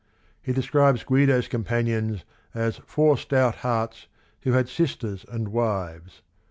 He 0.41 0.51
describes 0.51 1.03
Guido's 1.03 1.47
companions 1.47 2.25
as" 2.55 2.77
four 2.87 3.19
stout 3.19 3.57
hearts 3.57 4.07
who 4.41 4.53
had 4.53 4.67
sisters 4.67 5.27
and 5.31 5.49
wives." 5.49 6.23